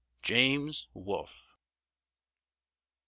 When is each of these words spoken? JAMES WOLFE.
JAMES 0.23 0.87
WOLFE. 0.95 1.53